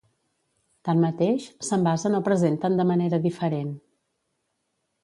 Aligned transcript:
Tanmateix, 0.87 1.45
s'envasen 1.67 2.21
o 2.21 2.23
presenten 2.29 2.81
de 2.81 2.89
manera 2.95 3.21
diferent. 3.31 3.73